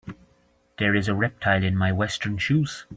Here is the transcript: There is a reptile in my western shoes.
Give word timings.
There 0.79 0.95
is 0.95 1.07
a 1.07 1.13
reptile 1.13 1.63
in 1.63 1.77
my 1.77 1.91
western 1.91 2.39
shoes. 2.39 2.87